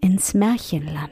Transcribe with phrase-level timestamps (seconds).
[0.00, 1.10] ins Märchenland.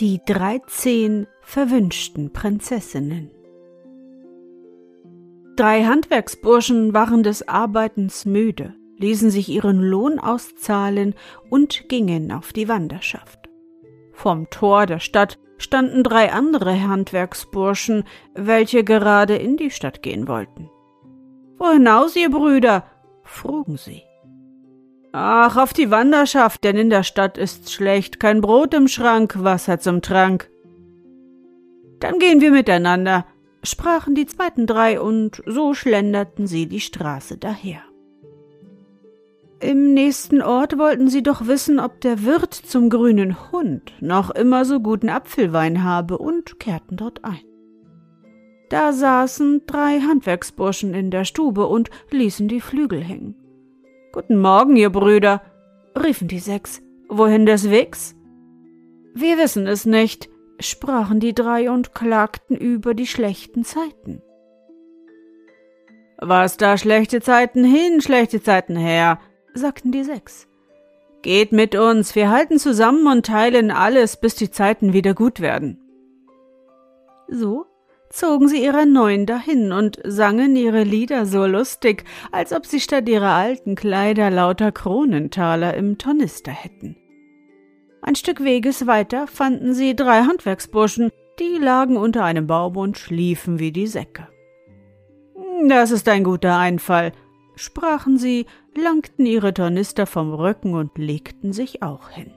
[0.00, 3.30] Die dreizehn verwünschten Prinzessinnen.
[5.56, 11.14] Drei Handwerksburschen waren des Arbeitens müde, ließen sich ihren Lohn auszahlen
[11.48, 13.38] und gingen auf die Wanderschaft.
[14.12, 18.02] Vom Tor der Stadt standen drei andere Handwerksburschen,
[18.34, 20.70] welche gerade in die Stadt gehen wollten.
[21.64, 22.84] Wo hinaus, ihr Brüder?
[23.22, 24.02] frugen sie.
[25.12, 29.80] Ach, auf die Wanderschaft, denn in der Stadt ist's schlecht, kein Brot im Schrank, Wasser
[29.80, 30.50] zum Trank.
[32.00, 33.24] Dann gehen wir miteinander,
[33.62, 37.80] sprachen die zweiten drei, und so schlenderten sie die Straße daher.
[39.58, 44.66] Im nächsten Ort wollten sie doch wissen, ob der Wirt zum grünen Hund noch immer
[44.66, 47.53] so guten Apfelwein habe, und kehrten dort ein.
[48.74, 53.36] Da saßen drei Handwerksburschen in der Stube und ließen die Flügel hängen.
[54.10, 55.42] Guten Morgen, ihr Brüder,
[55.96, 56.82] riefen die sechs.
[57.08, 58.16] Wohin des Wegs?
[59.14, 64.22] Wir wissen es nicht, sprachen die drei und klagten über die schlechten Zeiten.
[66.18, 69.20] Was da schlechte Zeiten hin, schlechte Zeiten her,
[69.54, 70.48] sagten die sechs.
[71.22, 75.78] Geht mit uns, wir halten zusammen und teilen alles, bis die Zeiten wieder gut werden.
[77.28, 77.66] So
[78.14, 83.08] zogen sie ihre Neuen dahin und sangen ihre Lieder so lustig, als ob sie statt
[83.08, 86.96] ihrer alten Kleider lauter Kronentaler im Tornister hätten.
[88.02, 91.10] Ein Stück Weges weiter fanden sie drei Handwerksburschen,
[91.40, 94.28] die lagen unter einem Baum und schliefen wie die Säcke.
[95.66, 97.12] Das ist ein guter Einfall,
[97.56, 102.32] sprachen sie, langten ihre Tornister vom Rücken und legten sich auch hin.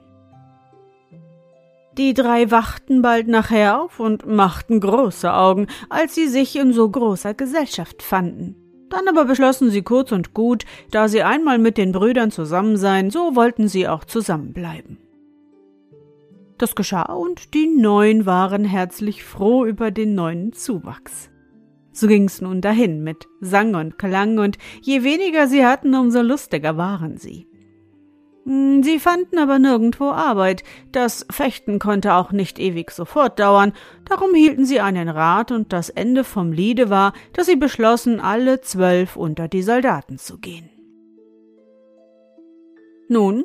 [1.98, 6.88] Die drei wachten bald nachher auf und machten große Augen, als sie sich in so
[6.88, 8.54] großer Gesellschaft fanden.
[8.88, 13.10] Dann aber beschlossen sie kurz und gut, da sie einmal mit den Brüdern zusammen seien,
[13.10, 14.98] so wollten sie auch zusammenbleiben.
[16.56, 21.30] Das geschah und die Neun waren herzlich froh über den neuen Zuwachs.
[21.92, 26.76] So ging's nun dahin mit Sang und Klang, und je weniger sie hatten, umso lustiger
[26.76, 27.47] waren sie.
[28.48, 33.74] Hm, sie fanden aber nirgendwo Arbeit, das Fechten konnte auch nicht ewig so fortdauern,
[34.06, 38.62] darum hielten sie einen Rat, und das Ende vom Liede war, dass sie beschlossen, alle
[38.62, 40.70] zwölf unter die Soldaten zu gehen.
[43.10, 43.44] Nun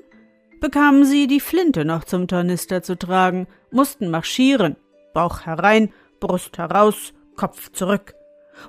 [0.62, 4.78] bekamen sie die Flinte noch zum Tornister zu tragen, mussten marschieren,
[5.14, 8.14] Bauch herein, Brust heraus, Kopf zurück,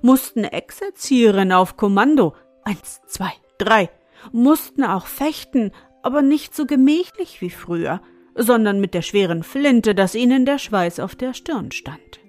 [0.02, 2.34] mussten exerzieren auf Kommando,
[2.64, 3.88] eins, zwei, drei,
[4.32, 5.70] mussten auch fechten,
[6.04, 8.00] aber nicht so gemächlich wie früher,
[8.34, 12.20] sondern mit der schweren Flinte, dass ihnen der Schweiß auf der Stirn stand.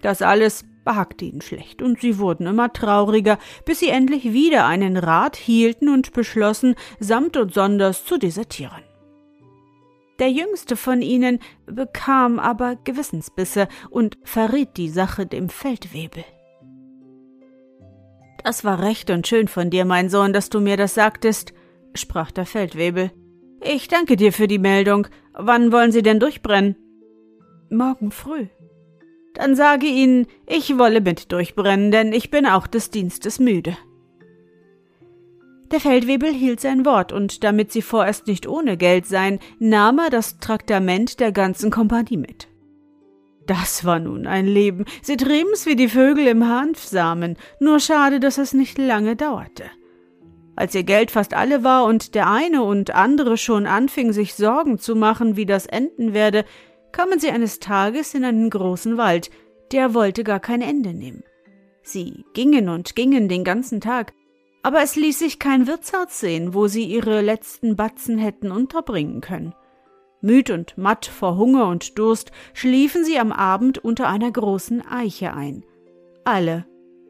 [0.00, 4.96] Das alles behagte ihnen schlecht, und sie wurden immer trauriger, bis sie endlich wieder einen
[4.96, 8.82] Rat hielten und beschlossen, samt und sonders zu desertieren.
[10.18, 16.24] Der jüngste von ihnen bekam aber Gewissensbisse und verriet die Sache dem Feldwebel.
[18.42, 21.52] Das war recht und schön von dir, mein Sohn, dass du mir das sagtest,
[21.94, 23.10] sprach der Feldwebel.
[23.60, 25.06] Ich danke dir für die Meldung.
[25.34, 26.76] Wann wollen Sie denn durchbrennen?
[27.70, 28.48] Morgen früh,
[29.34, 33.76] dann sage ihnen, ich wolle mit durchbrennen, denn ich bin auch des Dienstes müde.
[35.70, 40.10] Der Feldwebel hielt sein Wort, und damit sie vorerst nicht ohne Geld seien, nahm er
[40.10, 42.46] das Traktament der ganzen Kompanie mit.
[43.46, 44.84] Das war nun ein Leben.
[45.00, 49.64] Sie trieben's wie die Vögel im Hanfsamen, nur schade, dass es nicht lange dauerte.
[50.62, 54.78] Als ihr Geld fast alle war und der eine und andere schon anfing, sich Sorgen
[54.78, 56.44] zu machen, wie das enden werde,
[56.92, 59.30] kamen sie eines Tages in einen großen Wald,
[59.72, 61.24] der wollte gar kein Ende nehmen.
[61.82, 64.12] Sie gingen und gingen den ganzen Tag,
[64.62, 69.56] Aber es ließ sich kein Wirtshaus sehen, wo sie ihre letzten Batzen hätten unterbringen können.
[70.20, 75.34] Müd und matt vor Hunger und Durst schliefen sie am Abend unter einer großen Eiche
[75.34, 75.64] ein.
[76.24, 76.66] Alle,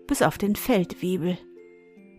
[0.06, 1.36] bis auf den Feldwebel.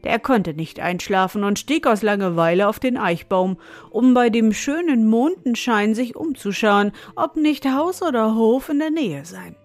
[0.04, 3.58] Der konnte nicht einschlafen und stieg aus Langeweile auf den Eichbaum,
[3.90, 9.24] um bei dem schönen Mondenschein sich umzuschauen, ob nicht Haus oder Hof in der Nähe
[9.24, 9.56] sein.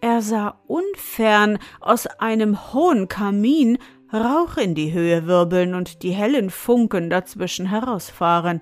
[0.00, 3.78] Er sah unfern aus einem hohen Kamin
[4.12, 8.60] Rauch in die Höhe wirbeln und die hellen Funken dazwischen herausfahren.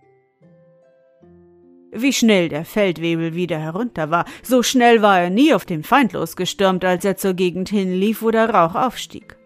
[1.91, 6.12] Wie schnell der Feldwebel wieder herunter war, so schnell war er nie auf den Feind
[6.12, 9.38] losgestürmt, als er zur Gegend hinlief, wo der Rauch aufstieg.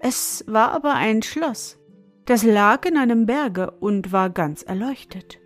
[0.00, 1.78] Es war aber ein Schloss,
[2.26, 5.38] das lag in einem Berge und war ganz erleuchtet.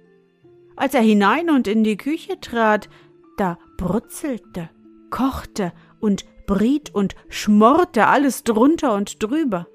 [0.77, 2.89] Als er hinein und in die Küche trat,
[3.37, 4.71] da brutzelte,
[5.11, 9.69] kochte und briet und schmorte alles drunter und drüber.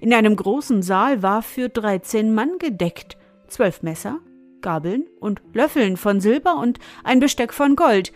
[0.00, 3.16] In einem großen Saal war für dreizehn Mann gedeckt,
[3.48, 4.20] zwölf Messer,
[4.60, 8.12] Gabeln und Löffeln von Silber und ein Besteck von Gold.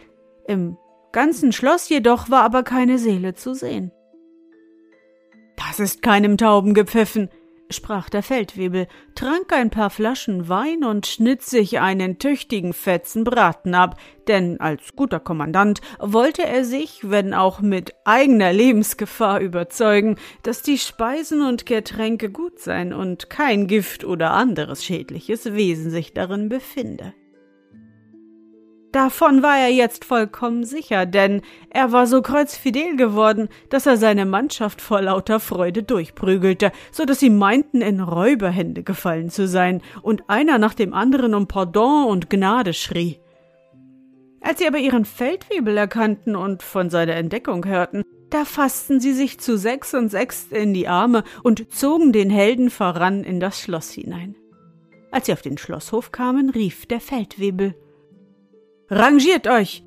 [0.46, 0.76] Im
[1.12, 3.90] ganzen Schloss jedoch war aber keine Seele zu sehen.
[5.76, 7.28] Das ist keinem Tauben gepfiffen,
[7.68, 8.86] sprach der Feldwebel,
[9.16, 13.98] trank ein paar Flaschen Wein und schnitt sich einen tüchtigen Fetzen Braten ab,
[14.28, 20.78] denn als guter Kommandant wollte er sich, wenn auch mit eigener Lebensgefahr, überzeugen, dass die
[20.78, 27.14] Speisen und Getränke gut seien und kein Gift oder anderes schädliches Wesen sich darin befinde.
[28.94, 34.24] Davon war er jetzt vollkommen sicher, denn er war so kreuzfidel geworden, dass er seine
[34.24, 40.22] Mannschaft vor lauter Freude durchprügelte, so dass sie meinten, in Räuberhände gefallen zu sein, und
[40.30, 43.18] einer nach dem anderen um Pardon und Gnade schrie.
[44.40, 49.40] Als sie aber ihren Feldwebel erkannten und von seiner Entdeckung hörten, da fassten sie sich
[49.40, 53.90] zu sechs und sechs in die Arme und zogen den Helden voran in das Schloss
[53.90, 54.36] hinein.
[55.10, 57.74] Als sie auf den Schlosshof kamen, rief der Feldwebel
[58.90, 59.82] Rangiert euch!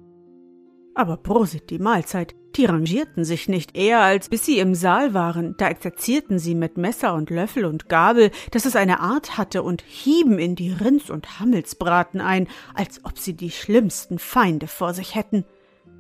[0.96, 5.54] Aber Prosit die Mahlzeit, die rangierten sich nicht eher, als bis sie im Saal waren,
[5.60, 9.84] da exerzierten sie mit Messer und Löffel und Gabel, dass es eine Art hatte, und
[9.84, 15.14] hieben in die Rinds- und Hammelsbraten ein, als ob sie die schlimmsten Feinde vor sich
[15.14, 15.46] hätten.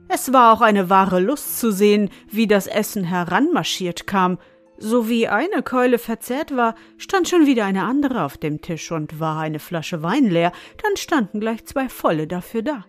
[0.08, 4.40] Es war auch eine wahre Lust zu sehen, wie das Essen heranmarschiert kam,
[4.78, 9.20] so wie eine Keule verzehrt war, stand schon wieder eine andere auf dem Tisch und
[9.20, 10.52] war eine Flasche Wein leer,
[10.84, 12.86] dann standen gleich zwei volle dafür da.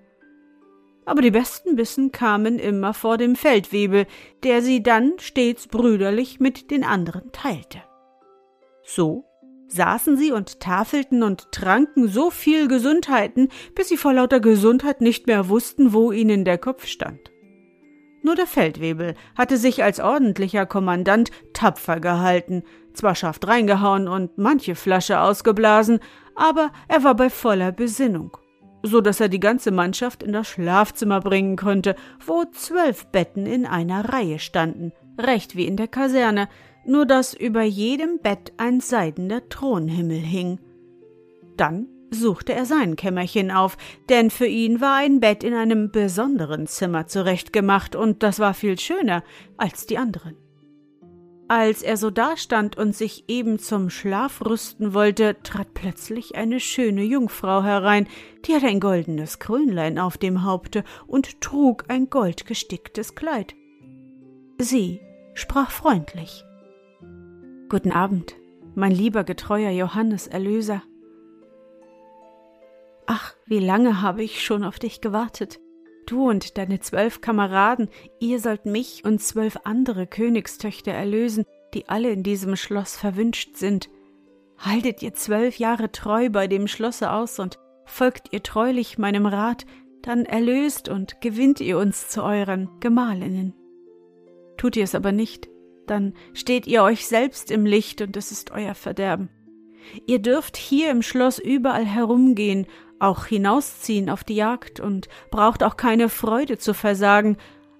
[1.05, 4.06] Aber die besten Bissen kamen immer vor dem Feldwebel,
[4.43, 7.82] der sie dann stets brüderlich mit den anderen teilte.
[8.82, 9.25] So
[9.69, 15.26] saßen sie und tafelten und tranken so viel Gesundheiten, bis sie vor lauter Gesundheit nicht
[15.26, 17.31] mehr wussten, wo ihnen der Kopf stand.
[18.22, 22.62] Nur der Feldwebel hatte sich als ordentlicher Kommandant tapfer gehalten,
[22.92, 26.00] zwar scharf reingehauen und manche Flasche ausgeblasen,
[26.34, 28.36] aber er war bei voller Besinnung,
[28.82, 31.94] so dass er die ganze Mannschaft in das Schlafzimmer bringen konnte,
[32.24, 36.48] wo zwölf Betten in einer Reihe standen, recht wie in der Kaserne,
[36.84, 40.58] nur dass über jedem Bett ein seidener Thronhimmel hing.
[41.56, 43.76] Dann suchte er sein Kämmerchen auf,
[44.08, 48.78] denn für ihn war ein Bett in einem besonderen Zimmer zurechtgemacht, und das war viel
[48.78, 49.22] schöner
[49.56, 50.37] als die anderen.
[51.50, 57.02] Als er so dastand und sich eben zum Schlaf rüsten wollte, trat plötzlich eine schöne
[57.02, 58.06] Jungfrau herein,
[58.44, 63.54] die hatte ein goldenes Krönlein auf dem Haupte und trug ein goldgesticktes Kleid.
[64.59, 65.00] Sie
[65.32, 66.44] sprach freundlich
[67.71, 68.35] Guten Abend,
[68.75, 70.82] mein lieber getreuer Johannes Erlöser.
[73.10, 75.60] Ach, wie lange habe ich schon auf dich gewartet.
[76.06, 77.88] Du und deine zwölf Kameraden,
[78.20, 83.88] ihr sollt mich und zwölf andere Königstöchter erlösen, die alle in diesem Schloss verwünscht sind.
[84.58, 89.64] Haltet ihr zwölf Jahre treu bei dem Schlosse aus und folgt ihr treulich meinem Rat,
[90.02, 93.54] dann erlöst und gewinnt ihr uns zu euren Gemahlinnen.
[94.58, 95.48] Tut ihr es aber nicht,
[95.86, 99.30] dann steht ihr euch selbst im Licht und es ist euer Verderben.
[100.06, 102.66] Ihr dürft hier im Schloss überall herumgehen
[102.99, 107.37] auch hinausziehen auf die Jagd und braucht auch keine Freude zu versagen,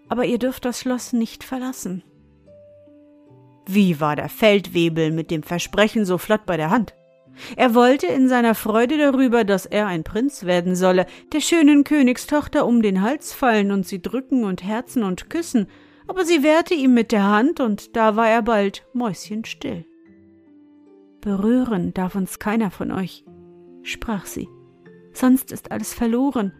[0.09, 2.03] aber ihr dürft das Schloss nicht verlassen.
[3.67, 6.95] Wie war der Feldwebel mit dem Versprechen so flott bei der Hand?
[7.57, 12.67] Er wollte in seiner Freude darüber, dass er ein Prinz werden solle, der schönen Königstochter
[12.67, 15.69] um den Hals fallen und sie drücken und herzen und küssen,
[16.09, 19.85] aber sie wehrte ihm mit der Hand, und da war er bald mäuschenstill.
[21.21, 23.25] Berühren darf uns keiner von euch,
[23.83, 24.49] sprach sie
[25.19, 26.53] sonst ist alles verloren.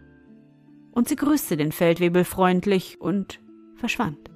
[0.91, 3.39] Und sie grüßte den Feldwebel freundlich und
[3.75, 4.29] verschwand.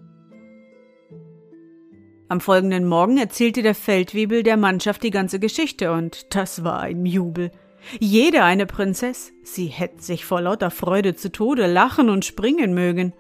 [2.30, 7.06] Am folgenden Morgen erzählte der Feldwebel der Mannschaft die ganze Geschichte, und das war ein
[7.06, 7.52] Jubel.
[8.00, 13.14] Jede eine Prinzess, sie hätten sich vor lauter Freude zu Tode lachen und springen mögen.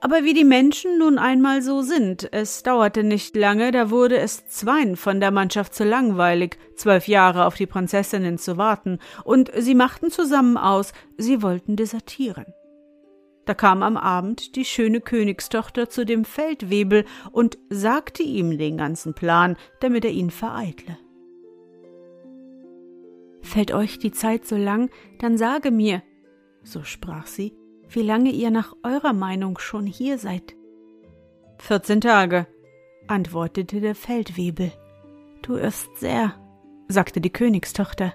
[0.00, 4.46] Aber wie die Menschen nun einmal so sind, es dauerte nicht lange, da wurde es
[4.48, 9.74] zweien von der Mannschaft zu langweilig, zwölf Jahre auf die Prinzessinnen zu warten, und sie
[9.74, 12.46] machten zusammen aus, sie wollten desertieren.
[13.46, 19.14] Da kam am Abend die schöne Königstochter zu dem Feldwebel und sagte ihm den ganzen
[19.14, 20.96] Plan, damit er ihn vereitle.
[23.42, 26.02] Fällt euch die Zeit so lang, dann sage mir,
[26.62, 27.54] so sprach sie,
[27.94, 30.54] wie lange ihr nach eurer Meinung schon hier seid.
[31.58, 32.46] Vierzehn Tage,
[33.06, 34.72] antwortete der Feldwebel.
[35.42, 36.34] Du irrst sehr,
[36.88, 38.14] sagte die Königstochter.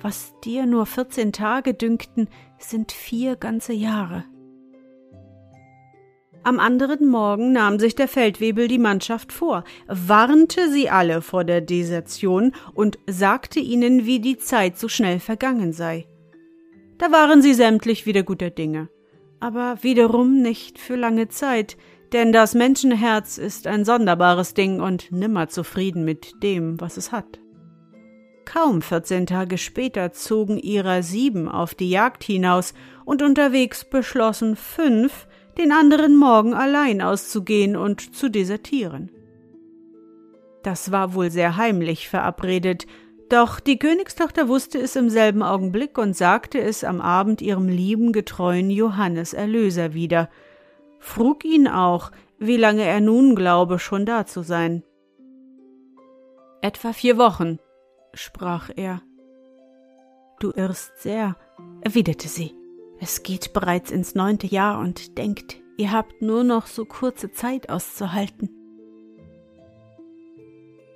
[0.00, 4.24] Was dir nur vierzehn Tage dünkten, sind vier ganze Jahre.
[6.42, 11.60] Am anderen Morgen nahm sich der Feldwebel die Mannschaft vor, warnte sie alle vor der
[11.60, 16.06] Desertion und sagte ihnen, wie die Zeit so schnell vergangen sei.
[16.96, 18.88] Da waren sie sämtlich wieder guter Dinge
[19.40, 21.76] aber wiederum nicht für lange Zeit,
[22.12, 27.40] denn das Menschenherz ist ein sonderbares Ding und nimmer zufrieden mit dem, was es hat.
[28.44, 35.26] Kaum vierzehn Tage später zogen ihrer sieben auf die Jagd hinaus, und unterwegs beschlossen fünf,
[35.58, 39.10] den anderen Morgen allein auszugehen und zu desertieren.
[40.62, 42.86] Das war wohl sehr heimlich verabredet,
[43.32, 48.12] doch die Königstochter wusste es im selben Augenblick und sagte es am Abend ihrem lieben,
[48.12, 50.28] getreuen Johannes Erlöser wieder,
[50.98, 54.82] frug ihn auch, wie lange er nun glaube, schon da zu sein.
[56.60, 57.58] Etwa vier Wochen,
[58.12, 59.02] sprach er.
[60.40, 61.36] Du irrst sehr,
[61.82, 62.54] erwiderte sie.
[62.98, 67.70] Es geht bereits ins neunte Jahr und denkt, ihr habt nur noch so kurze Zeit
[67.70, 68.59] auszuhalten.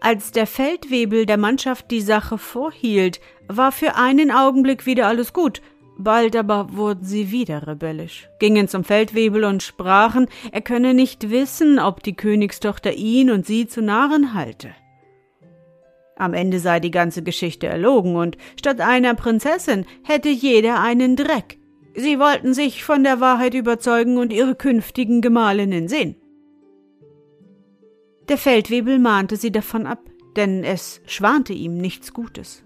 [0.05, 5.63] Als der Feldwebel der Mannschaft die Sache vorhielt, war für einen Augenblick wieder alles gut,
[5.97, 11.79] bald aber wurden sie wieder rebellisch, gingen zum Feldwebel und sprachen, er könne nicht wissen,
[11.79, 14.73] ob die Königstochter ihn und sie zu Narren halte.
[16.17, 21.59] Am Ende sei die ganze Geschichte erlogen, und statt einer Prinzessin hätte jeder einen Dreck.
[21.95, 26.17] Sie wollten sich von der Wahrheit überzeugen und ihre künftigen Gemahlinnen sehen.
[28.29, 30.01] Der Feldwebel mahnte sie davon ab,
[30.37, 32.65] denn es schwante ihm nichts Gutes.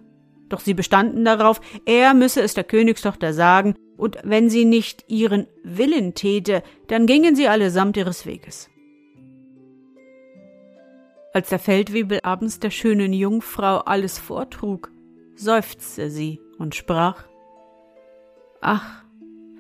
[0.49, 5.49] Doch sie bestanden darauf, er müsse es der Königstochter sagen, und wenn sie nicht ihren
[5.65, 8.71] Willen täte, dann gingen sie allesamt ihres Weges.
[11.35, 14.91] Als der Feldwebel abends der schönen Jungfrau alles vortrug,
[15.35, 17.25] seufzte sie und sprach
[18.61, 19.05] Ach,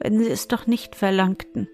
[0.01, 1.69] wenn sie es doch nicht verlangten.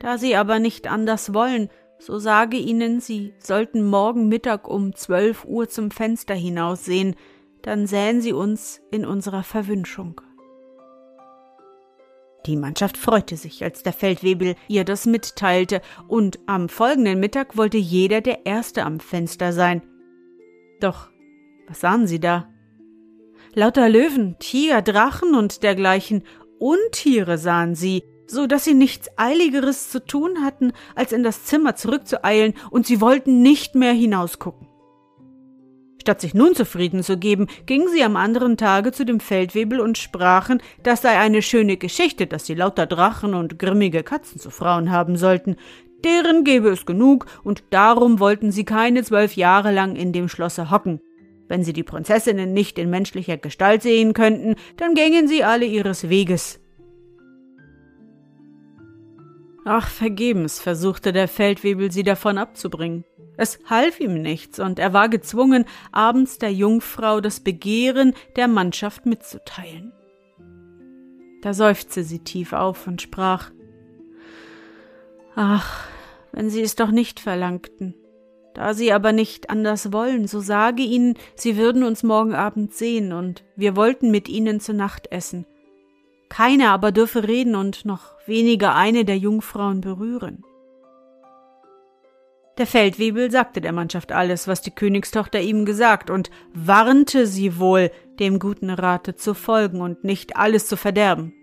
[0.00, 5.44] Da sie aber nicht anders wollen, so sage ihnen, sie sollten morgen Mittag um zwölf
[5.44, 7.16] Uhr zum Fenster hinaussehen,
[7.62, 10.20] dann sähen sie uns in unserer Verwünschung.
[12.46, 17.76] Die Mannschaft freute sich, als der Feldwebel ihr das mitteilte, und am folgenden Mittag wollte
[17.76, 19.82] jeder der Erste am Fenster sein.
[20.80, 21.08] Doch
[21.66, 22.48] was sahen sie da?
[23.54, 26.22] Lauter Löwen, Tiger, Drachen und dergleichen
[26.58, 31.76] Untiere sahen sie, so dass sie nichts Eiligeres zu tun hatten, als in das Zimmer
[31.76, 34.66] zurückzueilen, und sie wollten nicht mehr hinausgucken.
[36.06, 39.98] Statt sich nun zufrieden zu geben, gingen sie am anderen Tage zu dem Feldwebel und
[39.98, 44.92] sprachen, das sei eine schöne Geschichte, dass sie lauter Drachen und grimmige Katzen zu Frauen
[44.92, 45.56] haben sollten.
[46.04, 50.70] Deren gebe es genug, und darum wollten sie keine zwölf Jahre lang in dem Schlosse
[50.70, 51.00] hocken.
[51.48, 56.08] Wenn sie die Prinzessinnen nicht in menschlicher Gestalt sehen könnten, dann gängen sie alle ihres
[56.08, 56.60] Weges.
[59.68, 63.04] Ach, vergebens versuchte der Feldwebel sie davon abzubringen.
[63.36, 69.06] Es half ihm nichts, und er war gezwungen, abends der Jungfrau das Begehren der Mannschaft
[69.06, 69.92] mitzuteilen.
[71.42, 73.50] Da seufzte sie tief auf und sprach
[75.34, 75.88] Ach,
[76.30, 77.96] wenn sie es doch nicht verlangten.
[78.54, 83.12] Da sie aber nicht anders wollen, so sage ihnen, sie würden uns morgen Abend sehen,
[83.12, 85.44] und wir wollten mit ihnen zu Nacht essen.
[86.28, 90.44] Keiner aber dürfe reden und noch weniger eine der Jungfrauen berühren.
[92.58, 97.90] Der Feldwebel sagte der Mannschaft alles, was die Königstochter ihm gesagt, und warnte sie wohl,
[98.18, 101.34] dem guten Rate zu folgen und nicht alles zu verderben.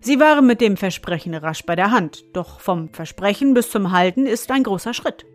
[0.00, 4.26] Sie waren mit dem Versprechen rasch bei der Hand, doch vom Versprechen bis zum Halten
[4.26, 5.26] ist ein großer Schritt.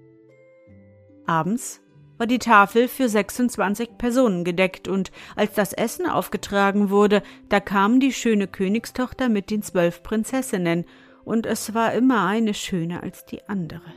[1.27, 1.80] Abends
[2.21, 7.99] war die Tafel für 26 Personen gedeckt, und als das Essen aufgetragen wurde, da kam
[7.99, 10.85] die schöne Königstochter mit den zwölf Prinzessinnen,
[11.25, 13.91] und es war immer eine schöner als die andere.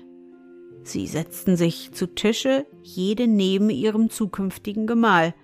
[0.85, 5.35] Sie setzten sich zu Tische, jede neben ihrem zukünftigen Gemahl.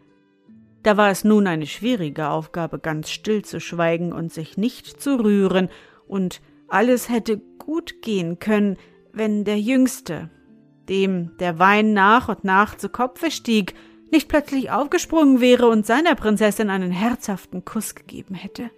[0.83, 5.23] Da war es nun eine schwierige Aufgabe, ganz still zu schweigen und sich nicht zu
[5.23, 5.69] rühren,
[6.09, 8.79] und alles hätte gut gehen können,
[9.13, 10.31] wenn der Jüngste,
[10.91, 13.75] dem der Wein nach und nach zu Kopfe stieg,
[14.11, 18.71] nicht plötzlich aufgesprungen wäre und seiner Prinzessin einen herzhaften Kuss gegeben hätte.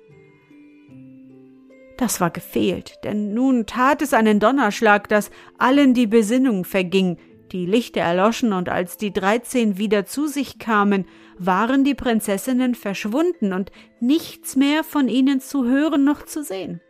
[1.97, 7.16] Das war gefehlt, denn nun tat es einen Donnerschlag, dass allen die Besinnung verging,
[7.52, 11.07] die Lichter erloschen, und als die dreizehn wieder zu sich kamen,
[11.38, 16.81] waren die Prinzessinnen verschwunden und nichts mehr von ihnen zu hören noch zu sehen.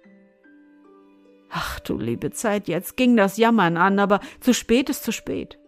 [1.55, 5.59] Ach du liebe Zeit, jetzt ging das Jammern an, aber zu spät ist zu spät.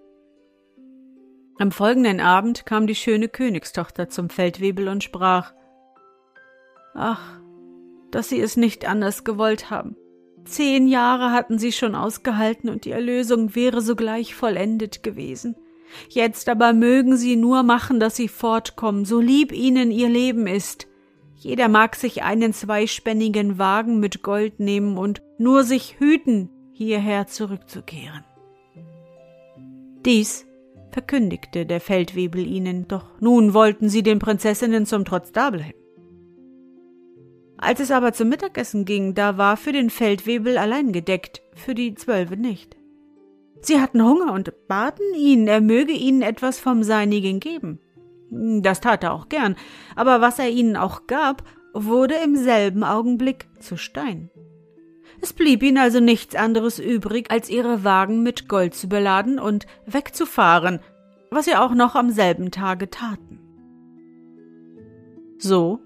[1.59, 5.53] Am folgenden Abend kam die schöne Königstochter zum Feldwebel und sprach
[6.95, 7.39] Ach,
[8.11, 9.95] dass sie es nicht anders gewollt haben.
[10.47, 15.55] Zehn Jahre hatten sie schon ausgehalten und die Erlösung wäre sogleich vollendet gewesen.
[16.09, 20.87] Jetzt aber mögen sie nur machen, dass sie fortkommen, so lieb ihnen ihr Leben ist.
[21.45, 28.25] Jeder mag sich einen zweispännigen Wagen mit Gold nehmen und nur sich hüten, hierher zurückzukehren.
[30.07, 30.47] Dies
[30.91, 35.79] verkündigte der Feldwebel ihnen, doch nun wollten sie den Prinzessinnen zum Trotz dableiben.
[37.59, 41.95] Als es aber zum Mittagessen ging, da war für den Feldwebel allein gedeckt, für die
[41.95, 42.75] Zwölfe nicht.
[43.61, 47.81] Sie hatten Hunger und baten ihn, er möge ihnen etwas vom Seinigen geben.
[48.31, 49.57] Das tat er auch gern,
[49.97, 54.31] aber was er ihnen auch gab, wurde im selben Augenblick zu Stein.
[55.21, 59.67] Es blieb ihnen also nichts anderes übrig, als ihre Wagen mit Gold zu beladen und
[59.87, 60.81] wegzufahren,
[61.31, 63.41] was sie auch noch am selben Tage taten.
[65.39, 65.81] So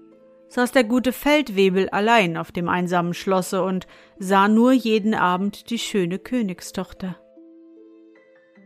[0.49, 5.79] saß der gute Feldwebel allein auf dem einsamen Schlosse und sah nur jeden Abend die
[5.79, 7.15] schöne Königstochter.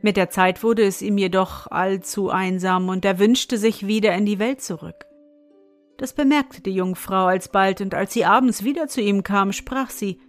[0.04, 4.26] Mit der Zeit wurde es ihm jedoch allzu einsam und er wünschte sich wieder in
[4.26, 5.06] die Welt zurück.
[5.96, 10.20] Das bemerkte die Jungfrau alsbald, und als sie abends wieder zu ihm kam, sprach sie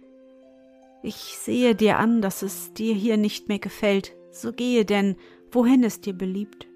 [1.03, 5.17] Ich sehe dir an, dass es dir hier nicht mehr gefällt, so gehe denn,
[5.51, 6.67] wohin es dir beliebt.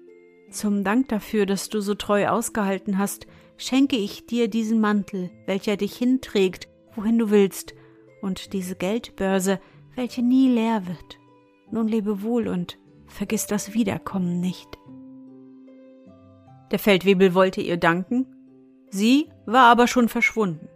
[0.50, 5.78] Zum Dank dafür, dass du so treu ausgehalten hast, schenke ich dir diesen Mantel, welcher
[5.78, 7.74] dich hinträgt, wohin du willst,
[8.20, 9.58] und diese Geldbörse,
[9.94, 11.18] welche nie leer wird.
[11.70, 12.79] Nun lebe wohl und
[13.10, 14.68] vergiss das Wiederkommen nicht.
[16.70, 18.26] Der Feldwebel wollte ihr danken,
[18.90, 20.68] sie war aber schon verschwunden.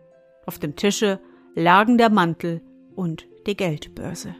[0.46, 1.20] Auf dem Tische
[1.54, 2.60] lagen der Mantel
[2.94, 4.34] und die Geldbörse.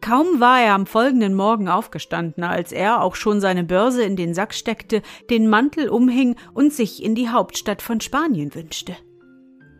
[0.00, 4.34] Kaum war er am folgenden Morgen aufgestanden, als er auch schon seine Börse in den
[4.34, 8.94] Sack steckte, den Mantel umhing und sich in die Hauptstadt von Spanien wünschte.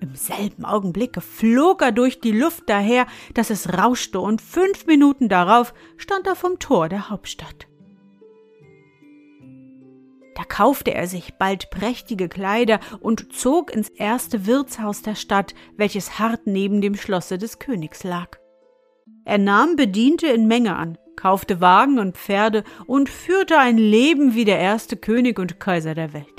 [0.01, 5.29] Im selben Augenblicke flog er durch die Luft daher, dass es rauschte, und fünf Minuten
[5.29, 7.67] darauf stand er vom Tor der Hauptstadt.
[10.35, 16.19] Da kaufte er sich bald prächtige Kleider und zog ins erste Wirtshaus der Stadt, welches
[16.19, 18.39] hart neben dem Schlosse des Königs lag.
[19.25, 24.45] Er nahm Bediente in Menge an, kaufte Wagen und Pferde und führte ein Leben wie
[24.45, 26.34] der erste König und Kaiser der Welt.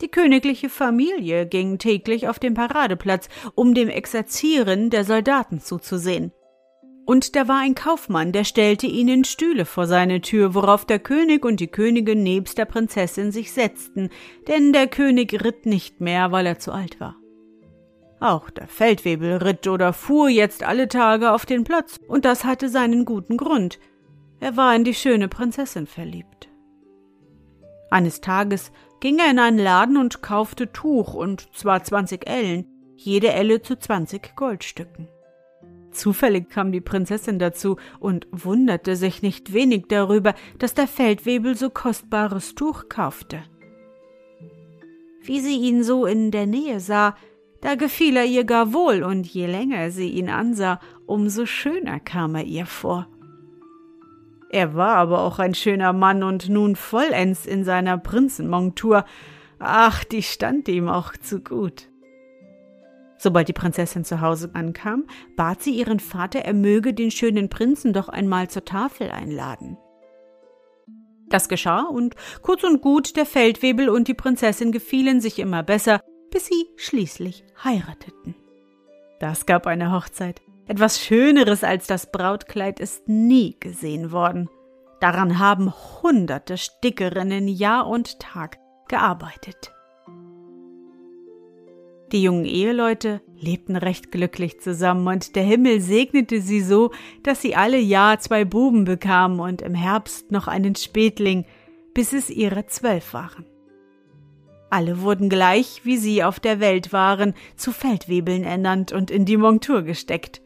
[0.00, 6.32] Die königliche Familie ging täglich auf den Paradeplatz, um dem Exerzieren der Soldaten zuzusehen.
[7.04, 11.44] Und da war ein Kaufmann, der stellte ihnen Stühle vor seine Tür, worauf der König
[11.44, 14.10] und die Königin nebst der Prinzessin sich setzten,
[14.46, 17.16] denn der König ritt nicht mehr, weil er zu alt war.
[18.20, 22.68] Auch der Feldwebel ritt oder fuhr jetzt alle Tage auf den Platz, und das hatte
[22.68, 23.80] seinen guten Grund.
[24.38, 26.48] Er war in die schöne Prinzessin verliebt.
[27.90, 33.32] Eines Tages ging er in einen Laden und kaufte Tuch, und zwar zwanzig Ellen, jede
[33.32, 35.08] Elle zu zwanzig Goldstücken.
[35.90, 41.68] Zufällig kam die Prinzessin dazu und wunderte sich nicht wenig darüber, dass der Feldwebel so
[41.68, 43.42] kostbares Tuch kaufte.
[45.22, 47.16] Wie sie ihn so in der Nähe sah,
[47.60, 52.34] da gefiel er ihr gar wohl, und je länger sie ihn ansah, umso schöner kam
[52.36, 53.08] er ihr vor.
[54.50, 59.04] Er war aber auch ein schöner Mann und nun vollends in seiner Prinzenmontur.
[59.60, 61.88] Ach, die stand ihm auch zu gut.
[63.16, 65.04] Sobald die Prinzessin zu Hause ankam,
[65.36, 69.76] bat sie ihren Vater, er möge den schönen Prinzen doch einmal zur Tafel einladen.
[71.28, 76.00] Das geschah, und kurz und gut, der Feldwebel und die Prinzessin gefielen sich immer besser,
[76.32, 78.34] bis sie schließlich heirateten.
[79.20, 80.40] Das gab eine Hochzeit.
[80.70, 84.48] Etwas Schöneres als das Brautkleid ist nie gesehen worden.
[85.00, 88.56] Daran haben hunderte Stickerinnen Jahr und Tag
[88.86, 89.72] gearbeitet.
[92.12, 96.92] Die jungen Eheleute lebten recht glücklich zusammen und der Himmel segnete sie so,
[97.24, 101.46] dass sie alle Jahr zwei Buben bekamen und im Herbst noch einen Spätling,
[101.94, 103.44] bis es ihre zwölf waren.
[104.70, 109.36] Alle wurden gleich, wie sie auf der Welt waren, zu Feldwebeln ernannt und in die
[109.36, 110.42] Montur gesteckt.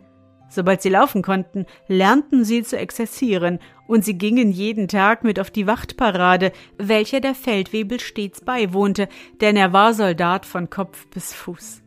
[0.48, 5.50] Sobald sie laufen konnten, lernten sie zu exerzieren, und sie gingen jeden Tag mit auf
[5.50, 9.08] die Wachtparade, welcher der Feldwebel stets beiwohnte,
[9.40, 11.82] denn er war Soldat von Kopf bis Fuß.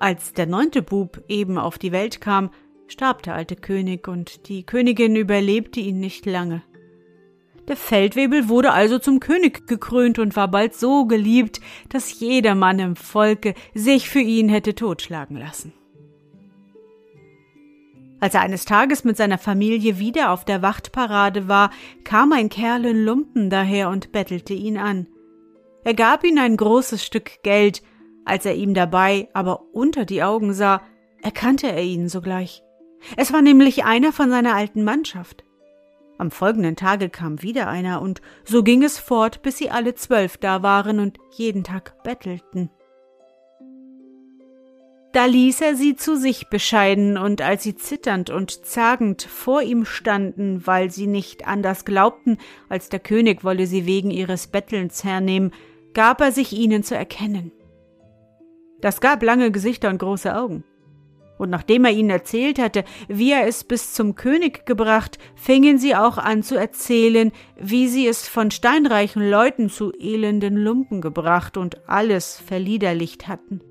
[0.00, 2.50] Als der neunte Bub eben auf die Welt kam,
[2.88, 6.62] starb der alte König, und die Königin überlebte ihn nicht lange.
[7.68, 12.96] Der Feldwebel wurde also zum König gekrönt und war bald so geliebt, dass jedermann im
[12.96, 15.74] Volke sich für ihn hätte totschlagen lassen.
[18.20, 21.70] Als er eines Tages mit seiner Familie wieder auf der Wachtparade war,
[22.04, 25.06] kam ein Kerl in Lumpen daher und bettelte ihn an.
[25.84, 27.82] Er gab ihm ein großes Stück Geld,
[28.24, 30.82] als er ihm dabei aber unter die Augen sah,
[31.22, 32.62] erkannte er ihn sogleich.
[33.16, 35.44] Es war nämlich einer von seiner alten Mannschaft.
[36.18, 40.36] Am folgenden Tage kam wieder einer, und so ging es fort, bis sie alle zwölf
[40.36, 42.70] da waren und jeden Tag bettelten.
[45.18, 49.84] Da ließ er sie zu sich bescheiden, und als sie zitternd und zagend vor ihm
[49.84, 55.50] standen, weil sie nicht anders glaubten, als der König wolle sie wegen ihres Bettelns hernehmen,
[55.92, 57.50] gab er sich ihnen zu erkennen.
[58.80, 60.62] Das gab lange Gesichter und große Augen.
[61.36, 65.96] Und nachdem er ihnen erzählt hatte, wie er es bis zum König gebracht, fingen sie
[65.96, 71.88] auch an zu erzählen, wie sie es von steinreichen Leuten zu elenden Lumpen gebracht und
[71.88, 73.62] alles verliederlicht hatten.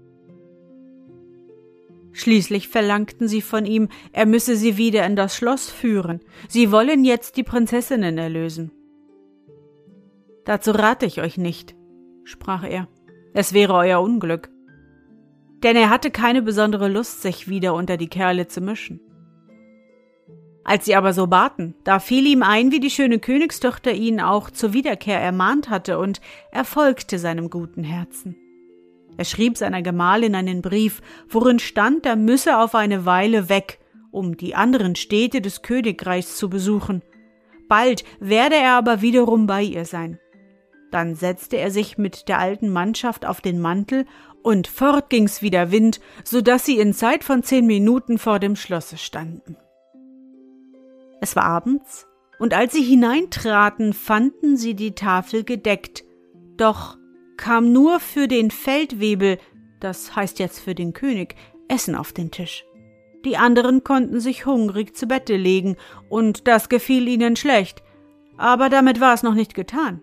[2.18, 6.20] Schließlich verlangten sie von ihm, er müsse sie wieder in das Schloss führen.
[6.50, 8.72] Sie wollen jetzt die Prinzessinnen erlösen.
[10.44, 11.76] Dazu rate ich euch nicht,
[12.24, 12.88] sprach er.
[13.36, 14.50] Es wäre euer Unglück.
[15.62, 19.00] Denn er hatte keine besondere Lust, sich wieder unter die Kerle zu mischen.
[20.64, 24.50] Als sie aber so baten, da fiel ihm ein, wie die schöne Königstochter ihn auch
[24.50, 26.20] zur Wiederkehr ermahnt hatte, und
[26.52, 28.36] er folgte seinem guten Herzen.
[29.18, 33.80] Er schrieb seiner Gemahlin einen Brief, worin stand, er müsse auf eine Weile weg,
[34.12, 37.02] um die anderen Städte des Königreichs zu besuchen.
[37.68, 40.20] Bald werde er aber wiederum bei ihr sein.
[40.92, 44.06] Dann setzte er sich mit der alten Mannschaft auf den Mantel
[44.42, 48.40] und fort ging's wie der Wind, so dass sie in Zeit von zehn Minuten vor
[48.40, 49.58] dem Schlosse standen.
[51.20, 52.08] Es war abends,
[52.40, 56.06] und als sie hineintraten, fanden sie die Tafel gedeckt,
[56.56, 56.97] doch
[57.38, 59.38] kam nur für den Feldwebel,
[59.80, 61.36] das heißt jetzt für den König,
[61.68, 62.66] Essen auf den Tisch.
[63.26, 65.76] Die anderen konnten sich hungrig zu Bette legen,
[66.10, 67.84] und das gefiel ihnen schlecht.
[68.38, 70.02] Aber damit war es noch nicht getan.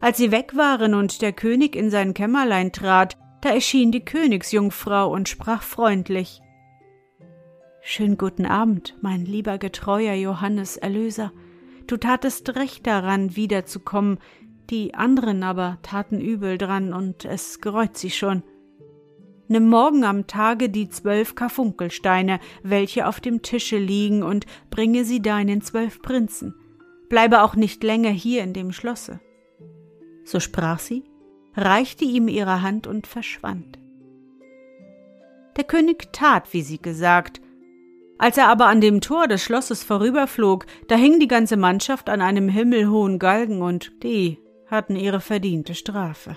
[0.00, 5.10] Als sie weg waren und der König in sein Kämmerlein trat, da erschien die Königsjungfrau
[5.10, 6.40] und sprach freundlich
[7.86, 11.32] Schön guten Abend, mein lieber getreuer Johannes Erlöser.
[11.86, 14.20] Du tatest recht daran, wiederzukommen,
[14.70, 18.42] die anderen aber taten übel dran, und es gereut sie schon.
[19.46, 25.20] Nimm morgen am Tage die zwölf Karfunkelsteine, welche auf dem Tische liegen, und bringe sie
[25.20, 26.54] deinen zwölf Prinzen.
[27.08, 29.20] Bleibe auch nicht länger hier in dem Schlosse.
[30.24, 31.04] So sprach sie,
[31.54, 33.78] reichte ihm ihre Hand und verschwand.
[35.56, 37.40] Der König tat, wie sie gesagt.
[38.16, 42.22] Als er aber an dem Tor des Schlosses vorüberflog, da hing die ganze Mannschaft an
[42.22, 44.38] einem himmelhohen Galgen, und die
[44.74, 46.36] hatten ihre verdiente Strafe.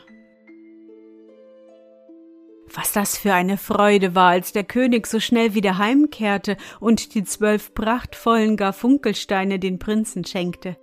[2.73, 7.23] Was das für eine Freude war, als der König so schnell wieder heimkehrte und die
[7.23, 10.75] zwölf prachtvollen Garfunkelsteine den Prinzen schenkte.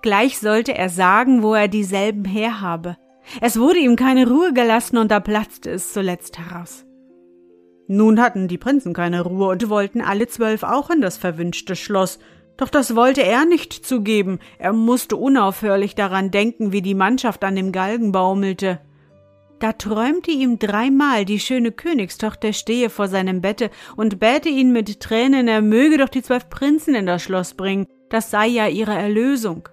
[0.00, 2.96] Gleich sollte er sagen, wo er dieselben herhabe.
[3.40, 6.86] Es wurde ihm keine Ruhe gelassen und da platzte es zuletzt heraus.
[7.88, 12.18] Nun hatten die Prinzen keine Ruhe und wollten alle zwölf auch in das verwünschte Schloss,
[12.58, 17.56] doch das wollte er nicht zugeben, er musste unaufhörlich daran denken, wie die Mannschaft an
[17.56, 18.80] dem Galgen baumelte.
[19.60, 25.00] Da träumte ihm dreimal die schöne Königstochter stehe vor seinem Bette und bäte ihn mit
[25.00, 28.94] Tränen, er möge doch die zwölf Prinzen in das Schloss bringen, das sei ja ihre
[28.94, 29.68] Erlösung.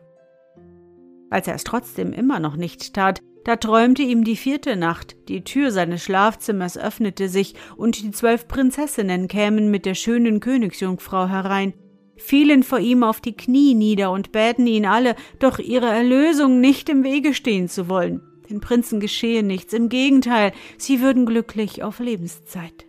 [1.29, 5.43] Als er es trotzdem immer noch nicht tat, da träumte ihm die vierte Nacht, die
[5.43, 11.73] Tür seines Schlafzimmers öffnete sich, und die zwölf Prinzessinnen kämen mit der schönen Königsjungfrau herein,
[12.17, 16.89] fielen vor ihm auf die Knie nieder und bäten ihn alle, doch ihre Erlösung nicht
[16.89, 18.21] im Wege stehen zu wollen.
[18.49, 22.85] Den Prinzen geschehe nichts, im Gegenteil, sie würden glücklich auf Lebenszeit.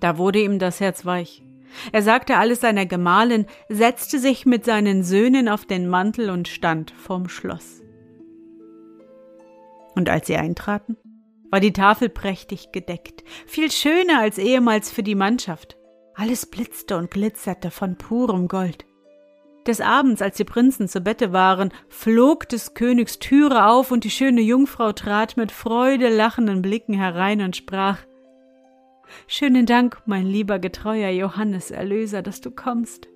[0.00, 1.42] Da wurde ihm das Herz weich.
[1.92, 6.90] Er sagte alles seiner Gemahlin, setzte sich mit seinen Söhnen auf den Mantel und stand
[6.92, 7.82] vorm Schloss.
[9.94, 10.96] Und als sie eintraten,
[11.50, 15.77] war die Tafel prächtig gedeckt, viel schöner als ehemals für die Mannschaft.
[16.20, 18.84] Alles blitzte und glitzerte von purem Gold.
[19.68, 24.10] Des Abends, als die Prinzen zu Bette waren, flog des Königs Türe auf und die
[24.10, 27.98] schöne Jungfrau trat mit Freude lachenden Blicken herein und sprach
[29.28, 33.06] Schönen Dank, mein lieber getreuer Johannes Erlöser, dass du kommst.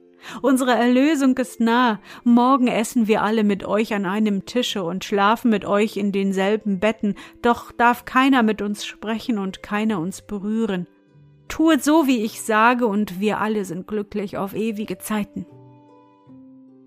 [0.41, 1.99] Unsere Erlösung ist nah.
[2.23, 6.79] Morgen essen wir alle mit euch an einem Tische und schlafen mit euch in denselben
[6.79, 10.87] Betten, doch darf keiner mit uns sprechen und keiner uns berühren.
[11.53, 15.45] Tuet so, wie ich sage, und wir alle sind glücklich auf ewige Zeiten.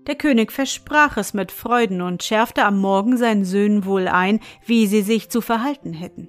[0.08, 4.88] Der König versprach es mit Freuden und schärfte am Morgen seinen Söhnen wohl ein, wie
[4.88, 6.28] sie sich zu verhalten hätten.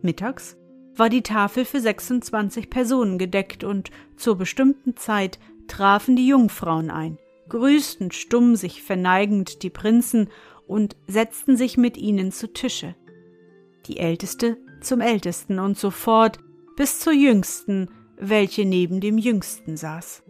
[0.00, 0.56] Mittags
[0.96, 5.38] war die Tafel für 26 Personen gedeckt und zur bestimmten Zeit
[5.68, 7.18] trafen die Jungfrauen ein,
[7.50, 10.30] grüßten stumm sich verneigend die Prinzen
[10.66, 12.94] und setzten sich mit ihnen zu Tische.
[13.88, 16.38] Die Älteste zum Ältesten und so fort
[16.82, 20.24] bis zur Jüngsten, welche neben dem Jüngsten saß.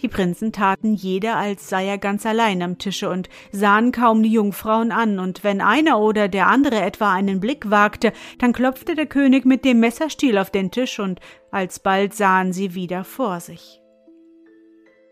[0.00, 4.32] Die Prinzen taten jeder, als sei er ganz allein am Tische und sahen kaum die
[4.32, 9.04] Jungfrauen an, und wenn einer oder der andere etwa einen Blick wagte, dann klopfte der
[9.04, 13.82] König mit dem Messerstiel auf den Tisch, und alsbald sahen sie wieder vor sich.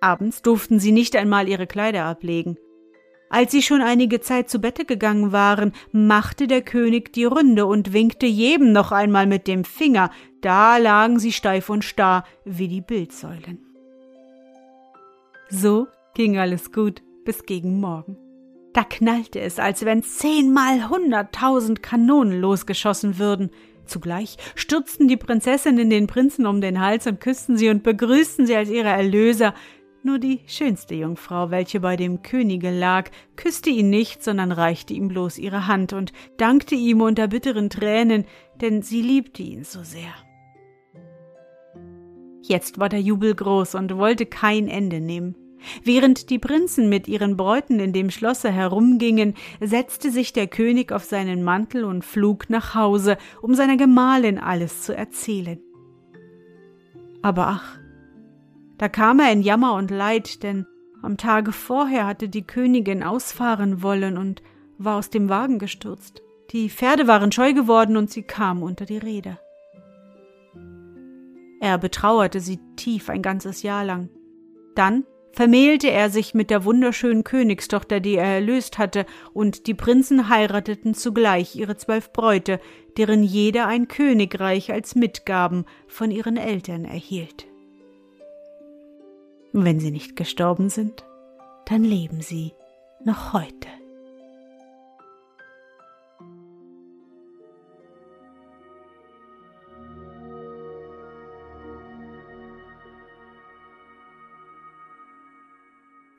[0.00, 2.56] Abends durften sie nicht einmal ihre Kleider ablegen.
[3.30, 7.92] Als sie schon einige Zeit zu Bette gegangen waren, machte der König die Runde und
[7.92, 10.10] winkte jedem noch einmal mit dem Finger,
[10.40, 13.58] da lagen sie steif und starr wie die Bildsäulen.
[15.48, 18.16] So ging alles gut bis gegen Morgen.
[18.72, 23.50] Da knallte es, als wenn zehnmal hunderttausend Kanonen losgeschossen würden.
[23.86, 28.56] Zugleich stürzten die Prinzessinnen den Prinzen um den Hals und küssten sie und begrüßten sie
[28.56, 29.54] als ihre Erlöser.
[30.06, 35.08] Nur die schönste Jungfrau, welche bei dem Könige lag, küsste ihn nicht, sondern reichte ihm
[35.08, 38.26] bloß ihre Hand und dankte ihm unter bitteren Tränen,
[38.60, 40.12] denn sie liebte ihn so sehr.
[42.42, 45.36] Jetzt war der Jubel groß und wollte kein Ende nehmen.
[45.82, 51.04] Während die Prinzen mit ihren Bräuten in dem Schlosse herumgingen, setzte sich der König auf
[51.04, 55.58] seinen Mantel und flog nach Hause, um seiner Gemahlin alles zu erzählen.
[57.22, 57.78] Aber ach,
[58.78, 60.66] da kam er in Jammer und Leid, denn
[61.02, 64.42] am Tage vorher hatte die Königin ausfahren wollen und
[64.78, 66.22] war aus dem Wagen gestürzt.
[66.50, 69.38] Die Pferde waren scheu geworden und sie kam unter die Räder.
[71.60, 74.10] Er betrauerte sie tief ein ganzes Jahr lang.
[74.74, 80.28] Dann vermählte er sich mit der wunderschönen Königstochter, die er erlöst hatte, und die Prinzen
[80.28, 82.60] heirateten zugleich ihre zwölf Bräute,
[82.96, 87.46] deren jeder ein Königreich als Mitgaben von ihren Eltern erhielt.
[89.56, 91.04] Wenn sie nicht gestorben sind,
[91.66, 92.54] dann leben sie
[93.04, 93.68] noch heute.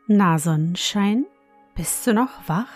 [0.08, 1.26] Na Sonnenschein,
[1.76, 2.72] bist du noch wach?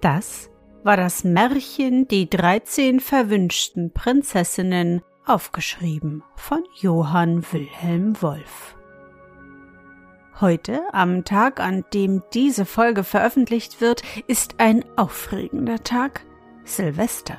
[0.00, 0.48] Das
[0.82, 8.74] war das Märchen Die dreizehn verwünschten Prinzessinnen, aufgeschrieben von Johann Wilhelm Wolf.
[10.40, 16.22] Heute, am Tag, an dem diese Folge veröffentlicht wird, ist ein aufregender Tag,
[16.64, 17.38] Silvester.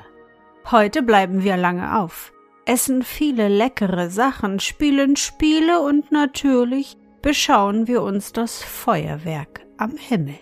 [0.70, 2.32] Heute bleiben wir lange auf,
[2.64, 10.38] essen viele leckere Sachen, spielen Spiele und natürlich beschauen wir uns das Feuerwerk am Himmel.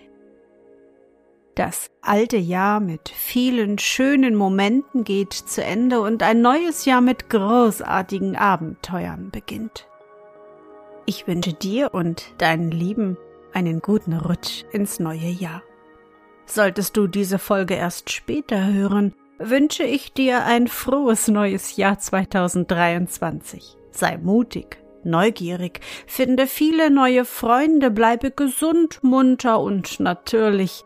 [1.55, 7.29] Das alte Jahr mit vielen schönen Momenten geht zu Ende und ein neues Jahr mit
[7.29, 9.87] großartigen Abenteuern beginnt.
[11.05, 13.17] Ich wünsche dir und deinen Lieben
[13.51, 15.61] einen guten Rutsch ins neue Jahr.
[16.45, 23.77] Solltest du diese Folge erst später hören, wünsche ich dir ein frohes neues Jahr 2023.
[23.91, 30.85] Sei mutig, neugierig, finde viele neue Freunde, bleibe gesund, munter und natürlich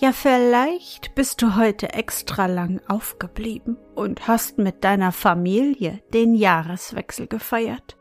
[0.00, 7.26] Ja, vielleicht bist du heute extra lang aufgeblieben und hast mit deiner Familie den Jahreswechsel
[7.26, 7.98] gefeiert.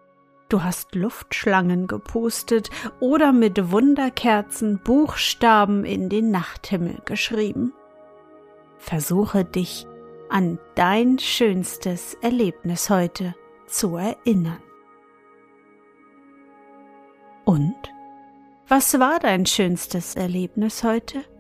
[0.47, 2.69] Du hast Luftschlangen gepustet
[3.01, 7.73] oder mit Wunderkerzen Buchstaben in den Nachthimmel geschrieben.
[8.77, 9.85] Versuche dich
[10.29, 13.35] an dein schönstes Erlebnis heute
[13.67, 14.63] zu erinnern.
[17.43, 17.75] Und?
[18.69, 21.25] Was war dein schönstes Erlebnis heute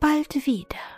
[0.00, 0.95] bald wieder.